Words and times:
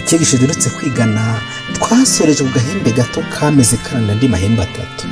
icyigisho 0.00 0.36
duherutse 0.36 0.68
kwigana 0.76 1.40
twasoreje 1.76 2.42
ku 2.44 2.50
gahembe 2.56 2.90
gato 2.92 3.20
kameze 3.34 3.76
karanda 3.84 4.12
andi 4.12 4.28
mahembe 4.28 4.62
atatu. 4.62 5.06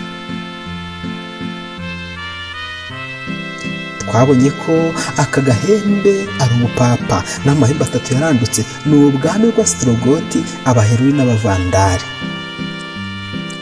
Twabonye 4.02 4.50
ko 4.64 4.74
aka 5.22 5.40
gahembe 5.48 6.14
ari 6.42 6.52
ubupapa 6.58 7.18
n'amahembe 7.44 7.84
atatu 7.84 8.14
yarandutse. 8.14 8.64
Ni 8.86 8.96
ubwami 8.96 9.52
bwa 9.52 9.66
sitorogoti 9.66 10.40
abaheruri 10.64 11.12
n'abavandari 11.12 12.04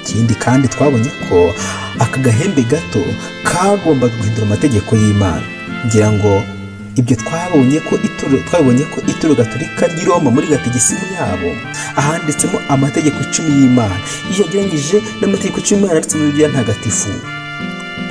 ikindi 0.07 0.35
kandi 0.39 0.69
twabonye 0.71 1.11
ko 1.29 1.51
aka 1.99 2.19
gahembe 2.25 2.63
gato 2.63 3.03
kagombaga 3.49 4.15
guhindura 4.17 4.47
amategeko 4.47 4.91
y'imana. 4.97 5.43
Ngira 5.87 6.09
ngo 6.15 6.33
ibyo 6.97 7.17
twabonye 7.23 7.79
ko 7.89 7.95
ituro 8.09 8.37
twabonye 8.49 8.85
ko 8.93 8.99
ituro 9.13 9.35
gatolika 9.37 9.85
ry'i 9.93 10.05
Roma 10.09 10.31
muri 10.31 10.47
gatigisimu 10.53 11.05
yabo 11.17 11.51
ahanditsemo 12.01 12.59
amategeko 12.75 13.19
icumi 13.27 13.51
y'imana. 13.59 13.97
Iyo 14.33 14.45
yageranyije 14.45 14.97
n'amategeko 15.21 15.57
icumi 15.61 15.79
y'imana 15.81 15.95
muri 16.01 16.25
bibiliya 16.25 16.49
ntagatifu. 16.53 17.11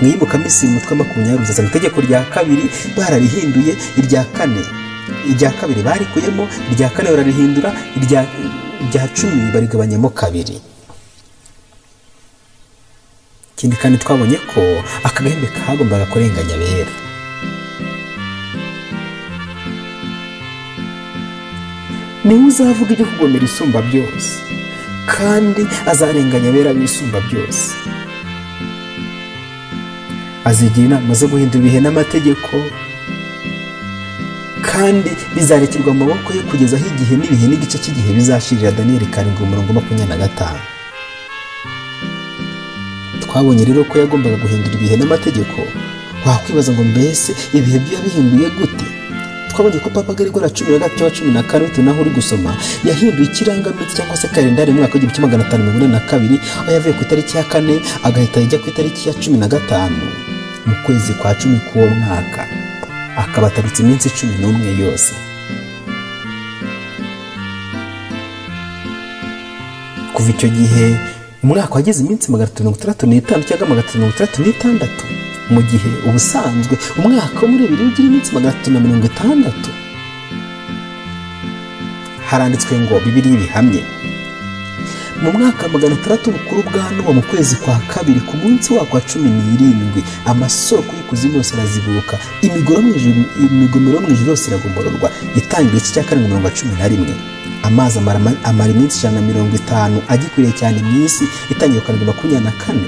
Mwibuka 0.02 0.38
misi 0.38 0.66
umutwe 0.67 0.94
makumyabiri 0.95 1.44
uzazana 1.44 1.69
itegeko 1.69 1.97
rya 2.06 2.22
kabiri 2.33 2.66
bararihinduye 2.97 3.73
irya 4.00 4.22
kane. 4.36 4.61
Irya 5.31 5.50
kabiri 5.58 5.81
barikuyemo 5.88 6.44
irya 6.72 6.89
kane 6.94 7.09
bararihindura 7.09 7.69
irya 7.97 9.03
cumi 9.17 9.50
barigabanyamo 9.53 10.09
kabiri. 10.09 10.58
Ikindi 13.56 13.75
kandi 13.81 13.97
twabonye 14.03 14.38
ko 14.52 14.61
aka 15.08 15.23
gahembe 15.23 15.47
kagombaga 15.58 16.06
kurenganya 16.11 16.53
abera. 16.59 16.91
Ni 22.26 22.34
we 22.34 22.44
uzavuga 22.50 22.92
ibyo 22.94 23.06
kugomera 23.06 23.45
isumba 23.45 23.80
byose 23.90 24.30
kandi 25.14 25.62
azarenganya 25.92 26.50
abera 26.50 26.72
b'isumba 26.78 27.20
byose. 27.28 27.64
Azigira 30.50 30.86
inama 30.88 31.14
zo 31.20 31.28
guhindura 31.31 31.62
ibihe 31.62 31.80
n'amategeko 31.81 32.53
kandi 34.70 35.09
bizarekerwa 35.36 35.94
mu 35.94 36.00
maboko 36.06 36.30
ye 36.38 36.42
kugeza 36.50 36.76
aho 36.78 36.86
igihe 36.94 37.14
n'ibihe 37.18 37.46
n'igice 37.48 37.78
cy'igihe 37.84 38.09
bizashirira 38.18 38.72
daniyeli 38.78 39.06
karindwi 39.14 39.42
umurongo 39.46 39.72
makumyabiri 39.73 40.09
na 40.09 40.18
gatanu. 40.23 40.62
Twabonye 43.23 43.64
rero 43.70 43.84
ko 43.90 43.94
yagombaga 44.02 44.38
guhindura 44.44 44.73
ibihe 44.78 44.96
n'amategeko. 44.98 45.59
Wakwibaza 46.26 46.72
ngo 46.73 46.84
mbese 46.92 47.30
ibihe 47.58 47.78
byo 47.84 47.92
yabihinduye 47.98 48.48
gute? 48.58 48.86
Twabonye 49.56 49.80
ko 49.80 49.89
papa 49.89 50.14
Gregory 50.14 50.50
cumi 50.52 50.72
na 50.78 50.80
gatatu 50.89 51.16
cumi 51.16 51.31
na 51.31 51.42
bitewe 51.42 51.84
n'aho 51.86 52.02
uri 52.02 52.09
gusoma 52.11 52.52
yahinduye 52.84 53.23
ikirangaminsi 53.31 53.95
cyangwa 53.95 54.17
se 54.17 54.28
kalendari 54.28 54.72
mu 54.72 54.80
mwaka 54.80 54.94
w'igihumbi 54.94 55.16
kimwe 55.16 55.28
magana 55.31 55.47
atanu 55.47 55.64
mirongo 55.64 55.86
ine 55.86 55.94
na 55.94 56.00
kabiri 56.00 56.36
aho 56.59 56.72
yavuye 56.72 56.94
ku 56.94 57.02
itariki 57.03 57.38
ya 57.38 57.44
kane 57.44 57.75
agahita 58.03 58.39
ajya 58.44 58.59
ku 58.59 58.67
itariki 58.70 59.08
ya 59.09 59.14
cumi 59.16 59.38
na 59.38 59.47
gatanu 59.47 60.06
mu 60.67 60.75
kwezi 60.86 61.14
kwa 61.14 61.31
cumi 61.39 61.59
k'uwo 61.72 61.88
mwaka. 61.88 62.47
Akaba 63.18 63.47
atarutse 63.47 63.79
iminsi 63.84 64.09
cumi 64.09 64.34
n'umwe 64.41 64.69
yose. 64.84 65.13
Kuva 70.13 70.29
icyo 70.29 70.50
gihe 70.50 71.00
umwaka 71.44 71.75
wagize 71.75 72.03
iminsi 72.03 72.31
magana 72.31 72.47
atatu 72.50 72.63
mirongo 72.63 72.78
itandatu 72.79 73.03
n'itanu 73.08 73.44
cyangwa 73.47 73.68
magana 73.68 73.81
atatu 73.88 73.97
mirongo 73.97 74.16
itandatu 74.16 74.38
n'itandatu 74.41 75.03
mu 75.50 75.61
gihe 75.69 75.89
ubusanzwe. 76.07 76.75
Umwaka 76.97 77.41
muri 77.47 77.63
bibiri 77.67 77.83
ugira 77.89 78.07
iminsi 78.07 78.33
magana 78.33 78.53
atatu 78.53 78.72
na 78.72 78.79
mirongo 78.79 79.06
itandatu. 79.06 79.69
Haranditswe 82.29 82.73
ngo 82.79 83.00
bibiri 83.06 83.29
bihamye 83.41 83.84
mu 85.23 85.31
mwaka 85.31 85.63
wa 85.63 85.69
magana 85.73 85.95
atandatu 85.95 86.31
bukuru 86.31 86.61
bwa 86.69 86.91
nowa 86.91 87.13
mu 87.13 87.22
kwezi 87.22 87.55
kwa 87.55 87.79
kabiri 87.88 88.19
ku 88.19 88.35
munsi 88.38 88.73
wako 88.73 88.95
wa 88.97 89.01
cumi 89.01 89.29
n'irindwi 89.29 90.03
amasoko 90.25 90.91
y'ikuzimu 90.97 91.38
yose 91.38 91.53
arazibuka 91.55 92.19
imigomero 92.44 94.01
mu 94.01 94.09
ijuru 94.13 94.29
yose 94.29 94.47
iragomororwa. 94.50 95.09
Itangira 95.39 95.78
iki 95.78 95.91
cya 95.94 96.03
karindwi 96.03 96.29
mirongo 96.29 96.50
cumi 96.57 96.73
na 96.79 96.88
rimwe. 96.88 97.13
Amazi 97.63 98.00
amara 98.44 98.72
iminsi 98.73 98.97
ijana 99.00 99.22
na 99.22 99.28
mirongo 99.28 99.55
itanu 99.55 100.01
agikwiriye 100.07 100.53
cyane 100.59 100.81
mu 100.84 101.05
isi 101.05 101.23
itangira 101.50 101.81
karindwi 101.85 102.07
makumyabiri 102.07 102.45
na 102.45 102.51
kane. 102.51 102.88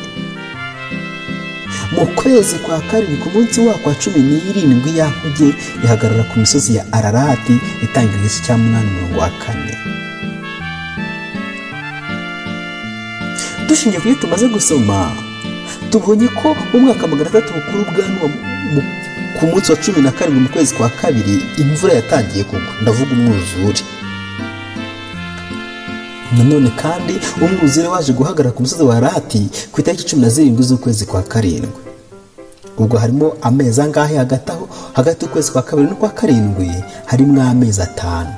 Mu 1.92 2.06
kwezi 2.20 2.56
kwa 2.59 2.80
karindwi 2.81 3.18
ku 3.24 3.30
munsi 3.34 3.59
wako 3.62 3.90
wa 3.90 3.96
cumi 3.96 4.20
n'irindwi 4.28 4.90
y'ahuge 5.00 5.50
ihagarara 5.84 6.24
ku 6.30 6.36
misozi 6.40 6.75
ya 6.78 6.84
ararati 6.92 7.56
itangira 7.86 8.20
igice 8.20 8.40
cya 8.46 8.56
munani 8.58 8.90
umurongo 8.92 9.20
wa 9.20 9.30
kane. 9.42 9.74
Dushingiye 13.68 14.00
ku 14.02 14.08
byo 14.09 14.16
tumaze 14.22 14.46
gusoma 14.56 15.12
tubonye 15.92 16.28
ko 16.40 16.47
mu 16.74 16.78
mwaka 16.84 17.02
wa 17.03 17.08
magana 17.12 17.30
atandatu 17.30 17.53
bukuru 17.56 17.84
bwa 17.92 18.03
ku 19.40 19.44
munsi 19.47 19.72
wa 19.72 19.78
cumi 19.84 20.00
na 20.02 20.12
karindwi 20.12 20.44
mu 20.44 20.50
kwezi 20.50 20.76
kwa 20.76 20.90
kabiri 20.90 21.36
imvura 21.62 21.94
yatangiye 21.94 22.44
kugwa. 22.44 22.72
Ndavuga 22.81 23.12
umwuzure. 23.16 23.81
Nanone 26.36 26.70
kandi 26.70 27.14
umwuzure 27.42 27.88
waje 27.88 28.14
guhagarara 28.14 28.52
ku 28.56 28.62
musozi 28.62 28.84
wa 28.84 29.00
rati 29.00 29.50
ku 29.72 29.80
itariki 29.82 30.06
cumi 30.06 30.22
na 30.22 30.30
zirindwi 30.30 30.64
z'ukwezi 30.64 31.06
kwa 31.06 31.22
karindwi. 31.24 31.70
Ubwo 32.78 32.98
harimo 32.98 33.34
amezi 33.42 33.82
angahe 33.82 34.18
hagati 34.18 34.52
aho? 34.52 34.68
Hagati 34.94 35.26
y'ukwezi 35.26 35.52
kwa 35.52 35.62
kabiri 35.62 35.88
n'ukwa 35.88 36.10
karindwi 36.10 36.72
harimo 37.06 37.42
amezi 37.42 37.82
atanu. 37.82 38.34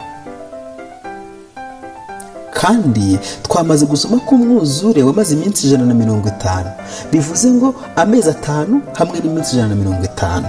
Kandi 2.54 3.20
twamaze 3.44 3.86
gusoma 3.86 4.18
ko 4.20 4.36
umwuzure 4.36 5.04
wamaze 5.04 5.34
iminsi 5.36 5.68
ijana 5.68 5.86
na 5.86 5.94
mirongo 5.94 6.28
itanu. 6.28 6.70
Bivuze 7.12 7.52
ngo 7.52 7.76
amezi 7.96 8.30
atanu 8.30 8.82
hamwe 8.94 9.20
n'iminsi 9.20 9.54
ijana 9.54 9.70
na 9.70 9.76
mirongo 9.76 10.04
itanu. 10.06 10.48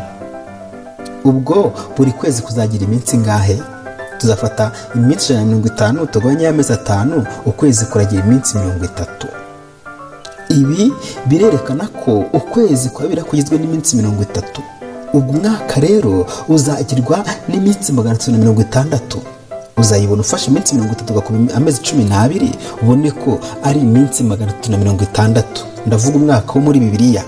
Ubwo 1.24 1.72
buri 1.96 2.12
kwezi 2.12 2.42
kuzagira 2.42 2.84
iminsi 2.84 3.16
ingahe 3.16 3.62
tuzafata 4.20 4.72
iminsi 4.94 5.24
ijana 5.24 5.40
na 5.40 5.46
mirongo 5.46 5.66
itanu 5.66 6.06
tugabanye 6.06 6.44
y'amezi 6.44 6.72
atanu 6.72 7.26
ukwezi 7.46 7.84
kuragira 7.84 8.24
iminsi 8.24 8.58
mirongo 8.58 8.84
itatu. 8.84 9.26
Ibi 10.48 10.92
birerekana 11.26 11.86
ko 11.88 12.24
ukwezi 12.32 12.88
kwabira 12.88 13.22
kugizwe 13.24 13.58
n'iminsi 13.58 13.96
mirongo 13.96 14.22
itatu. 14.22 14.62
Ubwo 15.12 15.32
umwaka 15.38 15.80
rero 15.80 16.26
uzagirwa 16.48 17.24
n'iminsi 17.48 17.92
magana 17.92 18.14
atatu 18.14 18.32
na 18.32 18.38
mirongo 18.38 18.60
itandatu. 18.60 19.18
Uzayibona 19.76 20.20
ufashe 20.22 20.50
iminsi 20.50 20.74
mirongo 20.74 20.92
itatu 20.92 21.12
ugakuba 21.12 21.54
amezi 21.54 21.80
cumi 21.82 22.04
n'abiri 22.04 22.50
ubone 22.82 23.10
ko 23.10 23.40
ari 23.62 23.80
iminsi 23.80 24.24
magana 24.24 24.50
atatu 24.52 24.70
na 24.70 24.76
mirongo 24.78 25.02
itandatu. 25.02 25.64
Ndavuga 25.86 26.16
umwaka 26.16 26.52
wo 26.52 26.60
muri 26.60 26.80
bibiliya. 26.80 27.24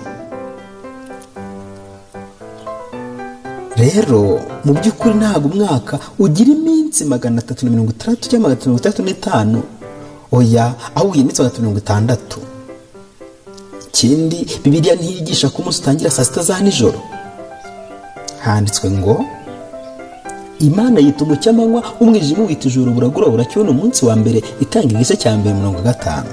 Rero 3.82 4.22
mu 4.64 4.72
by'ukuri 4.78 5.14
ntabwo 5.20 5.46
umwaka 5.50 5.94
ugira 6.24 6.50
iminsi 6.56 7.00
magana 7.12 7.38
atatu 7.42 7.60
na 7.64 7.70
mirongo 7.74 7.90
itandatu 7.96 8.24
cyangwa 8.28 8.42
magana 8.48 8.56
atatu 8.56 8.68
mirongo 8.68 8.80
itandatu 8.82 9.02
n'itanu. 9.06 9.58
Oya 10.36 10.64
aho 10.96 11.04
ugira 11.08 11.22
iminsi 11.24 11.38
magana 11.40 11.50
atatu 11.50 11.62
mirongo 11.62 11.80
itandatu. 11.84 12.38
Ikindi 13.88 14.38
bibiliya 14.62 14.94
ntiyigisha 14.96 15.46
ko 15.52 15.56
umunsi 15.62 15.80
utangira 15.82 16.10
saa 16.10 16.24
sita 16.24 16.42
za 16.42 16.60
nijoro. 16.60 17.00
Handitswe 18.44 18.90
ngo 18.90 19.24
imana 20.68 21.00
yita 21.00 21.24
umucyamanywa 21.24 21.80
umwijima 22.00 22.42
wita 22.44 22.68
ijoro 22.68 22.90
buragura 22.92 23.26
burakibona 23.28 23.70
umunsi 23.70 24.00
wa 24.06 24.14
mbere 24.16 24.38
itanga 24.60 24.94
igice 24.94 25.16
cya 25.16 25.32
mbere 25.38 25.54
mirongo 25.54 25.80
gatanu. 25.82 26.30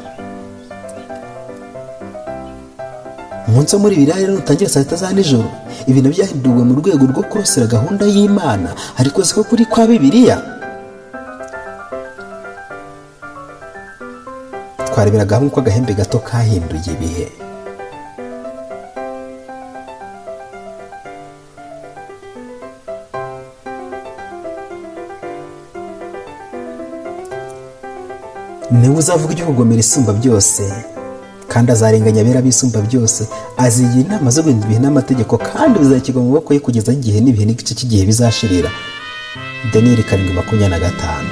Umunsi 3.49 3.71
wo 3.75 3.79
muri 3.83 3.97
biriya 3.99 4.21
rero 4.21 4.33
nutangira 4.37 4.69
saa 4.69 4.83
sita 4.85 4.95
za 5.01 5.09
nijoro. 5.13 5.49
Ibi 5.89 5.99
na 6.01 6.09
byo 6.09 6.15
byahinduwe 6.21 6.61
mu 6.67 6.73
rwego 6.79 7.03
rwo 7.11 7.23
kurosera 7.29 7.65
gahunda 7.75 8.03
y'imana. 8.15 8.69
Ariko 9.01 9.17
siko 9.27 9.41
kuri 9.49 9.63
kwa 9.71 9.83
bibiliya? 9.89 10.37
Twareberaga 14.87 15.33
hamwe 15.35 15.47
uko 15.49 15.59
agahembe 15.61 15.93
gato 15.99 16.17
kahinduye 16.27 16.89
ibihe. 16.95 17.25
Niwe 28.79 28.95
uzavuga 29.01 29.31
ibyo 29.33 29.45
kugomera 29.49 29.79
isumba 29.85 30.11
byose. 30.19 30.63
Kandi 31.59 31.71
azarenganya 31.75 32.21
abera 32.23 32.39
b'isumba 32.45 32.79
byose. 32.87 33.21
Azigira 33.65 34.01
inama 34.07 34.29
zo 34.35 34.41
guhindura 34.43 34.67
ibihe 34.71 34.81
n'amategeko 34.83 35.33
kandi 35.49 35.75
bizashyirwa 35.83 36.19
mu 36.23 36.29
maboko 36.31 36.49
ye 36.55 36.59
kugeza 36.65 36.89
igihe 36.97 37.17
n'ibihe 37.21 37.45
n'igice 37.45 37.73
cy'igihe 37.77 38.03
bizashirira. 38.09 38.69
Daniyeli 39.71 40.03
karindwi 40.09 40.33
makumyabiri 40.39 40.71
na 40.73 40.79
gatanu. 40.85 41.29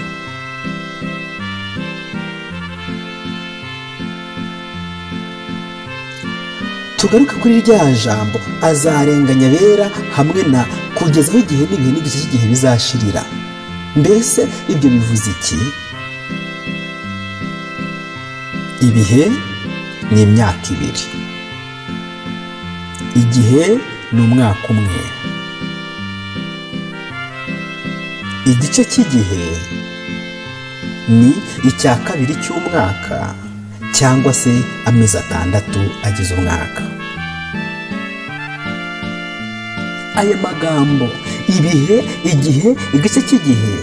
Tugaruke 6.98 7.36
kuri 7.42 7.62
rya 7.62 7.80
jambo. 8.04 8.40
Azarenganya 8.70 9.48
abera 9.48 9.88
hamwe 10.18 10.42
na 10.54 10.62
kugeza 10.98 11.30
aho 11.32 11.40
igihe 11.44 11.64
n'ibihe 11.70 11.92
n'igice 11.94 12.18
cy'igihe 12.22 12.46
bizashirira. 12.52 13.22
Mbese 14.00 14.42
ibyo 14.74 14.88
bivuze 14.94 15.28
iki? 15.36 15.60
Ibihe? 18.88 19.24
Ni 20.12 20.22
imyaka 20.24 20.68
ibiri. 20.74 21.06
Igihe 23.22 23.66
ni 24.14 24.20
umwaka 24.26 24.66
umwe. 24.74 25.02
Igice 28.52 28.84
cy'igihe 28.92 29.44
ni 31.20 31.32
icya 31.70 31.96
kabiri 32.06 32.36
cy'umwaka 32.44 33.36
cyangwa 33.98 34.32
se 34.34 34.54
amezi 34.86 35.18
atandatu 35.18 35.80
agize 36.08 36.34
umwaka. 36.40 36.84
Aya 40.20 40.38
magambo 40.46 41.08
ibihe 41.56 41.98
igihe 42.32 42.70
igice 42.96 43.20
cy'igihe 43.28 43.74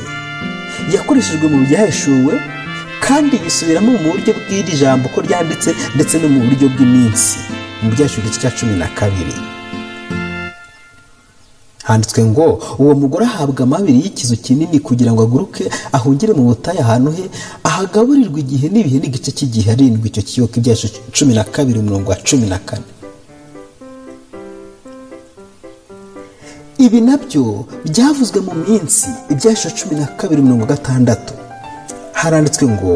yakoreshejwe 0.95 1.47
mu 1.53 1.59
byahishuwe 1.67 2.35
kandi 3.07 3.37
yisubiramo 3.45 3.91
mu 3.93 3.99
buryo 4.13 4.33
bw'iri 4.39 4.73
jambo 4.81 5.07
ko 5.15 5.19
ryanditse 5.27 5.71
ndetse 5.95 6.15
no 6.21 6.29
mu 6.35 6.41
buryo 6.47 6.67
bw'iminsi. 6.75 7.37
Mu 7.83 7.89
byashyuwe 7.93 8.25
igice 8.27 8.41
cya 8.43 8.51
cumi 8.57 8.75
na 8.81 8.89
kabiri. 8.99 9.35
Handitswe 11.89 12.25
ngo 12.25 12.47
uwo 12.81 12.95
mugore 13.01 13.25
ahabwa 13.29 13.63
amabiri 13.69 13.99
y'ikizu 14.05 14.37
kinini 14.45 14.79
kugira 14.81 15.13
ngo 15.13 15.23
aguruke 15.23 15.65
ahungire 15.97 16.33
mu 16.33 16.45
butayu 16.49 16.81
ahantu 16.81 17.11
he 17.17 17.25
ahagaburirwa 17.69 18.39
igihe 18.45 18.67
n'ibihe 18.73 18.99
n'igice 19.01 19.31
cy'igihe 19.37 19.69
arindwi. 19.75 20.09
Icyo 20.09 20.23
kiyoka 20.29 20.57
ibyashu 20.61 20.87
cumi 21.17 21.33
na 21.37 21.45
kabiri 21.45 21.79
umurongo 21.79 22.09
wa 22.11 22.17
cumi 22.27 22.47
na 22.49 22.59
kane. 22.59 22.89
Ibi 26.85 27.01
na 27.05 27.17
byo 27.21 27.45
byavuzwe 27.91 28.39
mu 28.47 28.55
minsi 28.65 29.09
ibyashu 29.33 29.69
cumi 29.77 29.95
na 30.01 30.07
kabiri 30.19 30.41
mirongo 30.43 30.65
gatandatu. 30.73 31.35
Haranditswe 32.25 32.65
ngo 32.69 32.95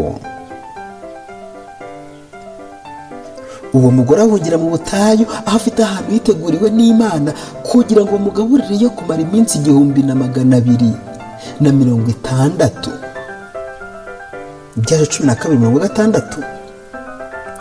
uwo 3.76 3.90
mugore 3.90 4.20
ahungira 4.22 4.56
mu 4.58 4.70
butayu 4.74 5.24
aho 5.46 5.56
afite 5.60 5.80
ahantu 5.84 6.10
hiteguriwe 6.16 6.68
n'imana 6.70 7.30
kugira 7.68 8.00
ngo 8.02 8.12
bamugaburire 8.16 8.76
yo 8.84 8.90
kumara 8.96 9.20
iminsi 9.22 9.58
igihumbi 9.58 10.02
na 10.02 10.14
magana 10.14 10.56
abiri 10.56 10.92
na 11.60 11.68
mirongo 11.72 12.08
itandatu. 12.10 12.90
Ibyaje 14.76 15.06
cumi 15.06 15.26
na 15.26 15.34
kabiri 15.34 15.58
mirongo 15.60 15.78
gatandatu. 15.78 16.38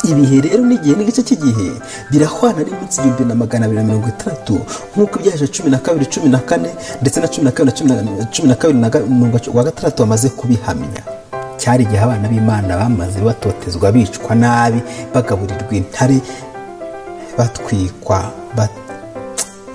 Ibihe 0.10 0.42
rero 0.42 0.64
n'igihe 0.66 0.96
n'igice 0.96 1.22
cy'igihe 1.28 1.68
birahwana 2.12 2.64
n'iminsi 2.64 2.96
igihumbi 3.02 3.24
na 3.28 3.36
magana 3.36 3.66
abiri 3.66 3.80
na 3.82 3.88
mirongo 3.90 4.08
itandatu. 4.08 4.56
Nk'uko 4.96 5.20
ibyaje 5.20 5.48
cumi 5.52 5.70
na 5.72 5.78
kabiri 5.78 6.06
cumi 6.08 6.30
na 6.30 6.40
kane 6.40 6.70
ndetse 7.02 7.20
na 7.20 7.28
cumi 7.28 7.44
na 7.46 7.52
kabiri 7.52 7.72
na 7.76 8.26
cumi 8.32 8.48
na- 8.48 8.56
kabiri 8.56 8.80
na 8.80 8.90
mirongo 8.90 9.38
gatandatu 9.68 9.98
bamaze 10.04 10.30
kubihamya. 10.30 11.04
Cyari 11.58 11.84
igihe 11.84 12.02
abana 12.02 12.28
b'imana 12.32 12.78
bamaze 12.80 13.20
batotezwa 13.28 13.92
bicwa 13.92 14.36
nabi 14.36 14.80
bagaburirwa 15.14 15.74
intare 15.80 16.18
batwikwa 17.38 18.20
bat- 18.58 18.86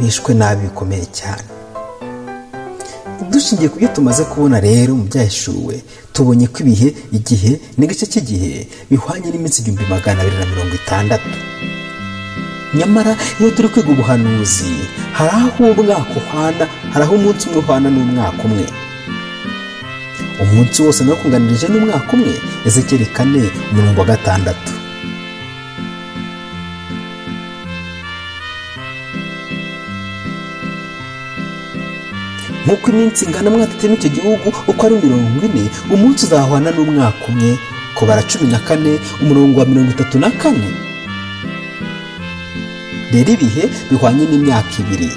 bishwe 0.01 0.35
nabi 0.35 0.63
bikomeye 0.67 1.07
cyane. 1.19 1.47
Dushingiye 3.31 3.69
ku 3.69 3.77
byo 3.79 3.89
tumaze 3.89 4.25
kubona 4.25 4.61
rero 4.61 4.93
mu 4.99 5.05
byahishuwe 5.09 5.75
tubonye 6.13 6.47
ko 6.53 6.59
ibihe 6.63 6.89
igihe 7.19 7.53
n'igice 7.79 8.05
cy'igihe 8.13 8.67
bihwanye 8.91 9.29
n'iminsi 9.31 9.61
igihumbi 9.63 9.85
magana 9.91 10.21
abiri 10.23 10.37
na 10.39 10.47
mirongo 10.53 10.75
itandatu. 10.75 11.29
Nyamara 12.75 13.13
iyo 13.41 13.51
turi 13.55 13.69
kwiga 13.73 13.91
ubuhanuzi 13.93 14.73
hari 15.17 15.31
aho 15.31 15.65
umwaka 15.81 16.13
uhwana 16.21 16.65
hari 16.93 17.05
aho 17.05 17.15
umunsi 17.15 17.43
umwe 17.49 17.59
uhwana 17.63 17.89
n'umwaka 17.91 18.43
umwe. 18.45 18.65
Umunsi 20.43 20.77
wose 20.85 21.01
nawo 21.05 21.17
kunganirije 21.21 21.67
n'umwaka 21.69 22.11
umwe 22.17 22.33
ezekeri 22.69 23.07
kane 23.17 23.43
umurongo 23.71 23.99
wa 24.01 24.09
gatandatu. 24.13 24.71
Nk'uko 32.65 32.87
iminsi 32.93 33.25
ingana 33.27 33.51
mwatatemo 33.51 33.95
icyo 33.99 34.11
gihugu 34.17 34.47
uko 34.71 34.81
ari 34.87 34.95
mirongo 35.03 35.39
ine 35.49 35.65
umunsi 35.95 36.21
uzahwana 36.27 36.69
n'umwaka 36.73 37.23
umwe. 37.31 37.51
Kubara 37.97 38.23
cumi 38.31 38.47
na 38.53 38.59
kane 38.67 38.93
umurongo 39.23 39.61
wa 39.61 39.67
mirongo 39.67 39.91
itatu 39.93 40.17
na 40.23 40.31
kane. 40.41 40.71
Rero 43.13 43.31
ibihe 43.37 43.65
bihwanye 43.91 44.25
n'imyaka 44.31 44.73
ibiri. 44.83 45.11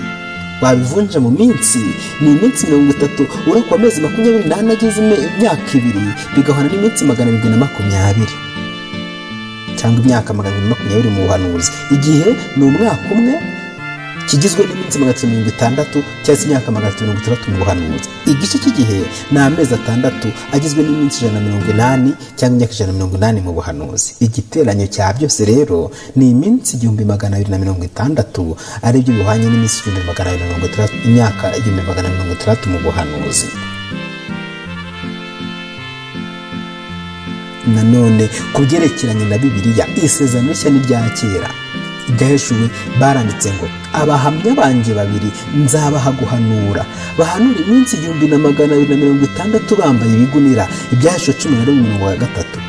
Wabivunja 0.62 1.20
mu 1.20 1.30
minsi 1.40 1.80
ni 2.22 2.28
iminsi 2.36 2.66
mirongo 2.68 2.92
itatu 2.96 3.24
ureka 3.50 3.76
amezi 3.76 4.02
makumyabiri 4.02 4.50
n'ane 4.50 4.72
agize 4.74 5.00
ime- 5.04 5.22
imyaka 5.38 5.70
ibiri 5.78 6.04
bigahwana 6.36 6.70
n'iminsi 6.72 7.02
magana 7.06 7.28
arindwi 7.30 7.50
na 7.50 7.58
makumyabiri. 7.64 8.36
Cyangwa 9.78 10.00
imyaka 10.04 10.30
magana 10.34 10.56
abiri 10.56 10.70
makumyabiri 10.74 11.10
mu 11.16 11.22
buhanuzi. 11.28 11.70
Igihe 11.96 12.30
ni 12.58 12.64
umwaka 12.70 13.06
umwe 13.16 13.36
kigizwe 14.30 14.62
n'iminsi 14.66 14.98
magana 15.00 15.12
atatu 15.12 15.28
mirongo 15.28 15.50
itandatu 15.50 15.98
cyangwa 16.24 16.40
se 16.42 16.46
imyaka 16.48 16.72
magana 16.72 16.88
atatu 16.90 17.04
mirongo 17.04 17.22
itandatu 17.22 17.46
mu 17.52 17.58
buhanuzi 17.62 18.08
igice 18.32 18.58
cy'igihe 18.64 19.00
ni 19.32 19.38
amezi 19.40 19.74
atandatu 19.80 20.28
agizwe 20.56 20.82
n'iminsi 20.84 21.18
ijana 21.20 21.40
na 21.40 21.46
mirongo 21.46 21.68
inani 21.76 22.12
cyangwa 22.38 22.56
imyaka 22.58 22.74
ijana 22.74 22.92
na 22.92 22.98
mirongo 22.98 23.16
inani 23.18 23.40
mu 23.46 23.52
buhanuzi. 23.58 24.10
Igiteranyo 24.26 24.88
cya 24.96 25.14
byose 25.18 25.42
rero 25.46 25.92
ni 26.18 26.26
iminsi 26.34 26.70
igihumbi 26.76 27.06
magana 27.06 27.36
abiri 27.38 27.52
na 27.52 27.58
mirongo 27.64 27.84
itandatu 27.86 28.44
ari 28.86 28.98
byo 29.04 29.14
bihwanye 29.18 29.46
n'iminsi 29.50 29.76
igihumbi 29.80 30.04
magana 30.10 30.28
abiri 30.30 30.42
na 30.44 30.48
mirongo 30.50 30.66
itandatu 30.74 30.96
imyaka 31.08 31.46
igihumbi 31.58 31.82
magana 31.90 32.08
mirongo 32.10 32.34
itandatu 32.34 32.66
mu 32.74 32.80
buhanuzi. 32.86 33.48
Nanone 37.74 38.26
ku 38.54 38.62
byerekeranye 38.66 39.26
na 39.30 39.38
bibiliya 39.42 39.86
isezerano 40.06 40.50
rishya 40.54 40.70
n'irya 40.70 41.02
kera. 41.18 41.50
Ibyaheshuwe 42.10 42.66
baranditse 43.00 43.50
ngo 43.56 43.68
abahamya 43.94 44.52
banjye 44.60 44.92
babiri 44.94 45.30
nzabaha 45.64 46.12
guhanura. 46.20 46.84
Bahanura 47.18 47.60
iminsi 47.66 47.96
igihumbi 47.96 48.28
na 48.28 48.38
magana 48.38 48.74
abiri 48.76 48.90
na 48.90 48.98
mirongo 49.02 49.24
itandatu 49.26 49.72
bambaye 49.80 50.12
ibigunira 50.14 50.64
ibyaheshuwe 50.94 51.34
cumi 51.40 51.56
na 51.58 51.64
rimwe 51.66 51.82
mirongo 51.84 52.06
gatatu. 52.24 52.60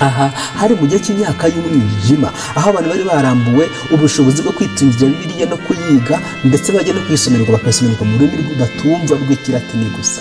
Aha 0.00 0.28
hari 0.60 0.74
mu 0.76 0.84
gihe 0.86 1.00
cy'imyaka 1.00 1.48
y'umwijima 1.48 2.28
aho 2.56 2.68
abantu 2.68 2.88
bari 2.92 3.04
barambuwe 3.08 3.64
ubushobozi 3.96 4.44
bwo 4.44 4.52
kwitungira 4.52 5.08
bibiliya 5.08 5.46
no 5.48 5.56
kuyiga 5.64 6.20
ndetse 6.44 6.68
bajya 6.72 6.92
no 6.92 7.00
kuyisomerwa 7.08 7.56
bakayisomerwa 7.56 8.04
mu 8.04 8.14
rurimi 8.20 8.52
batumva 8.60 9.14
rw'ikilatini 9.16 9.88
gusa. 9.96 10.20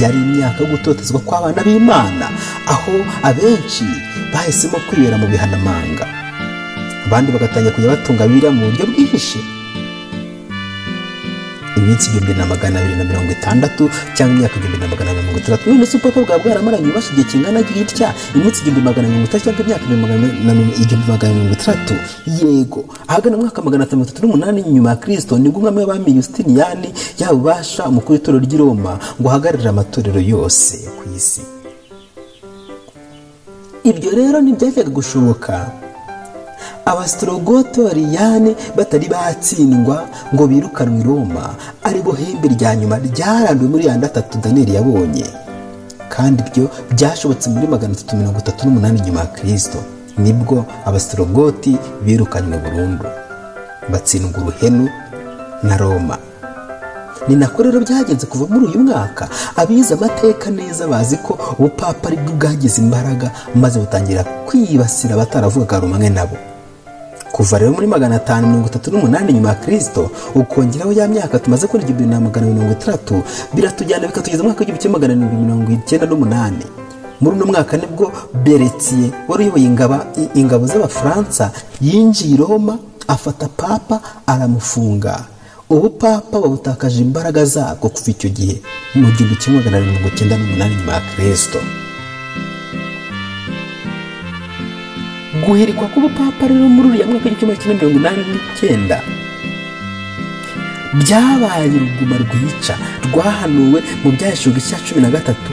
Yari 0.00 0.16
imyaka 0.24 0.64
yo 0.64 0.68
gutotezwa 0.72 1.20
kw'abana 1.20 1.60
b'imana 1.66 2.26
aho 2.74 2.94
abenshi 3.28 3.84
bahisemo 4.32 4.78
kwibera 4.88 5.20
mu 5.20 5.26
bihanamanga. 5.28 6.23
Abandi 7.06 7.28
bagatangira 7.32 7.74
kujya 7.74 7.88
batunga 7.94 8.26
bibiliya 8.28 8.50
mu 8.52 8.62
buryo 8.70 8.84
bwihishe 8.90 9.40
iminsi 11.76 12.06
igihumbi 12.08 12.32
na 12.38 12.46
magana 12.46 12.80
abiri 12.80 12.96
na 12.96 13.04
mirongo 13.04 13.30
itandatu 13.36 13.90
cyangwa 14.16 14.34
imyaka 14.36 14.56
igihumbi 14.56 14.78
na 14.80 14.88
magana 14.88 15.10
mirongo 15.12 15.38
itandatu. 15.42 15.64
None 15.68 15.86
se 15.86 15.96
ubwoko 15.98 16.18
bwaba 16.24 16.40
bwaramaranye 16.44 16.86
ububasha 16.86 17.10
igihe 17.12 17.26
kingana 17.30 17.60
gitya 17.66 18.08
iminsi 18.34 18.58
igihumbi 18.62 18.80
magana 18.88 19.08
mirongo 19.10 19.26
itatu 19.28 19.42
cyangwa 19.44 19.62
imyaka 19.66 19.84
igihumbi 19.84 20.02
magana 20.06 20.26
na 20.46 20.52
mirongo- 20.54 20.76
itandatu. 21.52 21.94
Yego. 22.40 22.80
Ahagana 23.10 23.36
mwaka 23.36 23.58
magana 23.62 23.82
atatu 23.84 23.96
mirongo 23.96 24.10
itatu 24.10 24.22
n'umunani 24.26 24.58
nyuma 24.74 24.90
ya 24.90 24.96
kirisito 24.96 25.34
ni 25.38 25.48
bwo 25.50 25.58
umwami 25.60 25.78
w'abami 25.84 26.10
yustiniyani 26.16 26.88
yaha 27.18 27.32
ububasha 27.36 27.82
umukuru 27.90 28.12
w'itorero 28.16 28.40
ry'i 28.46 28.56
roma 28.58 28.92
ngo 29.20 29.28
ahagararire 29.28 29.68
amatorero 29.68 30.20
yose 30.22 30.88
ku 30.96 31.02
isi. 31.16 31.42
Ibyo 33.84 34.10
rero 34.16 34.36
ntibyajyaga 34.40 34.88
gushoboka. 34.88 35.54
Abasitorogote 36.84 37.82
bariyane 37.82 38.56
batari 38.76 39.08
batsindwa 39.08 40.04
ngo 40.34 40.46
birukanwe 40.46 41.00
i 41.00 41.04
roma 41.04 41.54
ari 41.82 42.00
bo 42.02 42.12
hembe 42.12 42.48
rya 42.48 42.76
nyuma 42.76 42.98
ryaranduwe 42.98 43.70
muri 43.70 43.86
ya 43.86 43.94
atatu 43.94 44.38
daniyeli 44.38 44.74
yabonye. 44.74 45.24
Kandi 46.08 46.42
ibyo 46.46 46.70
byashobotse 46.94 47.50
muri 47.50 47.66
magana 47.66 47.94
atatu 47.94 48.16
mirongo 48.16 48.38
itatu 48.38 48.60
n'umunani 48.66 49.00
nyuma 49.00 49.20
ya 49.20 49.26
kirisito 49.26 49.78
ni 50.18 50.32
bwo 50.32 50.64
abasitorogoti 50.86 51.76
birukanywe 52.04 52.58
burundu. 52.58 53.04
Batsindwa 53.90 54.42
uruhenu 54.42 54.88
na 55.62 55.76
roma. 55.76 56.18
Ni 57.28 57.36
nako 57.36 57.62
rero 57.62 57.80
byagenze 57.80 58.26
kuva 58.26 58.46
muri 58.46 58.66
uyu 58.66 58.80
mwaka. 58.84 59.28
Abize 59.56 59.94
amateka 59.94 60.50
neza 60.50 60.86
bazi 60.86 61.16
ko 61.16 61.38
ubupapa 61.58 62.08
ari 62.08 62.16
bwo 62.16 62.32
bwagize 62.36 62.82
imbaraga 62.82 63.30
maze 63.54 63.80
butangira 63.80 64.24
kwibasira 64.46 65.14
abataravugaga 65.14 65.80
rumwe 65.80 66.10
nabo 66.10 66.36
kuva 67.34 67.58
rero 67.58 67.72
muri 67.74 67.86
magana 67.86 68.16
atanu 68.16 68.46
mirongo 68.46 68.68
itatu 68.70 68.90
n'umunani 68.90 69.32
nyuma 69.32 69.48
ya 69.48 69.54
kirisito 69.54 70.10
ukongeraho 70.34 70.92
ya 70.92 71.08
myaka 71.08 71.38
tumaze 71.38 71.66
kuri 71.66 71.82
igihumbi 71.82 72.06
na 72.06 72.20
magana 72.20 72.46
mirongo 72.46 72.72
itandatu 72.78 73.14
biratujyana 73.54 74.06
bikatugeza 74.06 74.42
mu 74.42 74.48
mwaka 74.48 74.60
w'igihumbi 74.60 74.82
kimwe 74.82 74.94
magana 74.98 75.12
arindwi 75.14 75.42
mirongo 75.44 75.68
icyenda 75.72 76.06
n'umunani. 76.06 76.64
Muri 77.20 77.36
uno 77.36 77.46
mwaka 77.46 77.76
ni 77.76 77.86
bwo 77.86 78.06
beretsiye 78.44 79.06
wari 79.28 79.42
uyoboye 79.50 79.66
ingabo 80.40 80.64
z'abafaransa 80.66 81.50
yinjiye 81.80 82.34
i 82.34 82.36
roma 82.38 82.78
afata 83.08 83.48
papa 83.48 83.96
aramufunga. 84.26 85.14
Ubu 85.70 85.90
papa 85.90 86.40
babutakaje 86.40 87.00
imbaraga 87.02 87.44
zabwo 87.44 87.88
kuva 87.90 88.10
icyo 88.14 88.28
gihe 88.30 88.62
mu 88.94 89.10
gihumbi 89.16 89.36
kimwe 89.42 89.58
magana 89.58 89.76
arindwi 89.76 89.92
mirongo 89.98 90.14
icyenda 90.14 90.34
n'umunani 90.38 90.74
nyuma 90.78 90.92
ya 90.92 91.00
kirisito 91.10 91.58
guhirikwa 95.42 95.88
k'ubupapa 95.90 96.46
rero 96.48 96.68
muri 96.70 96.88
uriya 96.88 97.06
mwaka 97.06 97.26
w'igihumbi 97.28 97.58
kimwe 97.60 97.74
mirongo 97.74 97.98
inani 97.98 98.22
n'icyenda. 98.30 98.96
Byabaye 101.00 101.66
uruguma 101.76 102.16
rwica 102.22 102.74
rwahanuwe 103.10 103.78
mu 104.02 104.08
byahishurwa 104.14 104.58
icya 104.62 104.78
cumi 104.86 105.00
na 105.02 105.10
gatatu 105.10 105.52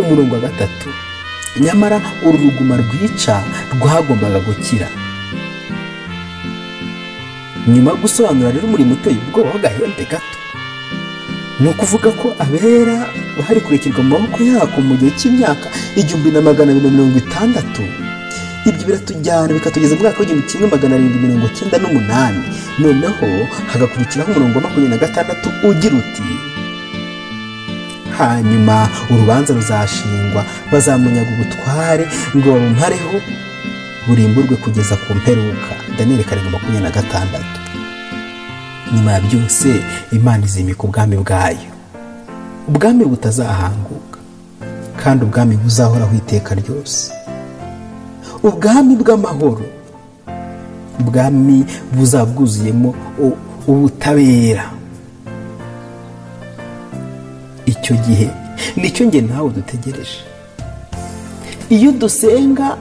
umurongo 0.00 0.34
wa 0.34 0.40
gatatu. 0.46 0.88
Nyamara 1.62 1.98
uru 2.26 2.38
ruguma 2.42 2.74
rwica 2.82 3.34
rwagombaga 3.74 4.38
gukira. 4.46 4.88
Nyuma 7.70 7.90
yo 7.90 7.96
gusobanura 8.02 8.50
rero 8.50 8.66
umurimo 8.66 8.94
uteye 8.98 9.18
ubwoba 9.22 9.50
w'agahembe 9.54 10.04
gato 10.10 10.36
ni 11.60 11.68
ukuvuga 11.68 12.10
ko 12.20 12.34
abera 12.40 12.96
bari 13.38 13.60
kurekerwa 13.60 14.00
mu 14.02 14.10
maboko 14.16 14.40
yako 14.42 14.80
mu 14.80 14.94
gihe 14.98 15.12
cy'imyaka 15.18 15.68
igihumbi 16.00 16.30
na 16.32 16.40
magana 16.40 16.72
abiri 16.72 16.86
na 16.88 16.90
mirongo 16.96 17.18
itandatu. 17.20 17.82
Ibyo 18.70 18.84
biratujyana 18.86 19.52
bikatugeza 19.56 19.94
mu 19.94 20.02
mwaka 20.02 20.18
w'igihumbi 20.20 20.46
kimwe 20.50 20.66
magana 20.70 20.94
arindwi 20.94 21.18
mirongo 21.24 21.48
cyenda 21.56 21.76
n'umunani. 21.78 22.42
Noneho 22.78 23.26
hagakurikiraho 23.72 24.30
umurongo 24.32 24.56
wa 24.58 24.62
makumyabiri 24.64 24.90
na 24.94 25.02
gatandatu 25.04 25.46
ugira 25.68 25.94
uti 26.02 26.28
hanyuma 28.18 28.88
urubanza 29.10 29.54
ruzashingwa 29.54 30.44
bazamunyaga 30.72 31.30
ubutware 31.34 32.04
ngo 32.36 32.48
babumuhareho 32.52 33.16
burimburwe 34.06 34.56
kugeza 34.56 34.96
ku 34.96 35.14
mperuka. 35.14 35.72
Daniyeli 35.98 36.24
karindwi 36.24 36.52
makumyabiri 36.52 36.84
na 36.84 36.90
gatandatu. 36.90 37.56
Nyuma 38.94 39.12
ya 39.12 39.20
byose 39.20 39.68
imana 40.12 40.44
izimika 40.44 40.82
ubwami 40.84 41.16
bwayo. 41.16 41.70
Ubwami 42.68 43.04
butazahanguka 43.04 44.18
kandi 45.02 45.24
ubwami 45.24 45.56
buzahoraho 45.56 46.14
iteka 46.16 46.54
ryose. 46.54 47.12
Ubwami 48.42 48.96
bw'amahoro. 48.96 49.66
Ubwami 51.00 51.64
buzaba 51.92 52.26
bwuzuyemo 52.32 52.94
u- 53.18 53.36
ubutabera. 53.70 54.64
Icyo 57.66 57.94
gihe 58.06 58.28
ni 58.76 58.90
cyo 58.94 59.04
njye 59.06 59.20
nawe 59.20 59.48
dutegereje. 59.50 60.18
Iyo 61.70 61.92
dusenga 61.92 62.76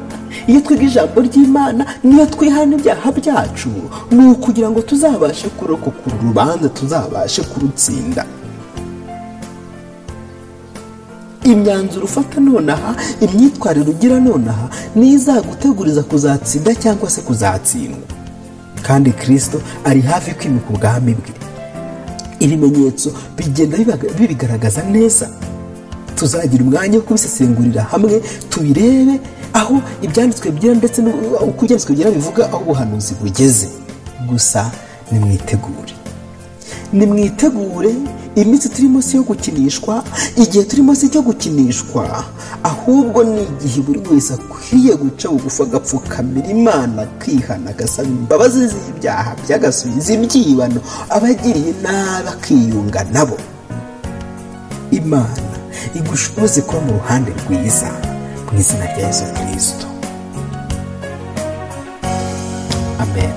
iyo 0.47 0.59
twiga 0.61 0.83
ijambo 0.89 1.21
ry'imana 1.21 1.83
niyo 2.03 2.25
twihana 2.25 2.75
ibyaha 2.75 3.11
byacu. 3.11 3.69
Ni 4.11 4.23
ukugira 4.33 4.69
ngo 4.69 4.81
tuzabashe 4.81 5.47
kurokoka 5.57 5.99
uru 6.07 6.17
rubanza 6.27 6.69
tuzabashe 6.69 7.41
kurutsinda. 7.43 8.25
Imyanzuro 11.51 12.05
ufata 12.05 12.39
nonaha 12.41 12.95
imyitwarire 13.21 13.89
ugira 13.91 14.19
nonaha 14.19 14.69
niyo 14.95 15.13
izaguteguriza 15.17 16.03
kuzatsinda 16.03 16.75
cyangwa 16.75 17.09
se 17.09 17.21
kuzatsindwa. 17.21 17.99
Kandi 18.81 19.11
kirisito 19.11 19.61
ari 19.85 20.01
hafi 20.01 20.33
kwimika 20.33 20.69
ubwami 20.69 21.13
bwe. 21.19 21.33
Ibimenyetso 22.39 23.11
bigenda 23.37 23.77
bibigaragaza 24.17 24.81
neza. 24.83 25.29
Tuzagira 26.15 26.63
umwanya 26.63 26.97
wo 26.97 27.03
kubisesengurira 27.03 27.81
hamwe 27.83 28.21
tubirebe 28.49 29.19
aho 29.53 29.81
ibyanditswe 30.01 30.51
bigira 30.51 30.73
ndetse 30.75 31.01
uko 31.49 31.65
ibyanditswe 31.65 31.91
bigira 31.93 32.11
bivuga 32.11 32.45
aho 32.47 32.57
ubuhanuzi 32.63 33.13
bugeze. 33.21 33.67
Gusa 34.29 34.71
nimwitegure. 35.11 35.93
Nimwitegure 36.93 37.91
iminsi 38.41 38.69
turimo 38.69 39.01
si 39.01 39.13
iyo 39.15 39.23
gukinishwa 39.23 40.03
igihe 40.35 40.63
turimo 40.65 40.95
si 40.95 41.05
icyo 41.05 41.21
gukinishwa. 41.21 42.23
Ahubwo 42.63 43.23
ni 43.23 43.43
igihe 43.43 43.81
buri 43.81 43.99
wese 44.11 44.33
akwiriye 44.33 44.95
guca 44.95 45.27
bugufi 45.29 45.61
agapfukamira 45.63 46.47
imana 46.47 47.01
akihana 47.01 47.69
agasaba 47.69 48.07
imbabazi 48.09 48.67
z'ibyaha 48.67 49.35
by'agasubiza 49.43 50.13
ibyibano 50.13 50.79
abagiriye 51.09 51.71
nabi 51.83 52.27
akiyunga 52.33 53.03
nabo. 53.13 53.37
Imana 54.91 55.49
igushoboze 55.95 56.61
kuba 56.61 56.81
mu 56.85 56.91
ruhande 56.99 57.31
rwiza 57.45 57.89
mu 58.51 58.59
izina 58.59 58.85
rya 58.93 59.07
yesu 59.07 59.23
kirisito 59.35 59.87
amen. 63.03 63.33